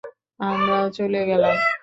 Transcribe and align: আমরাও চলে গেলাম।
আমরাও 0.39 0.85
চলে 0.91 1.21
গেলাম। 1.25 1.55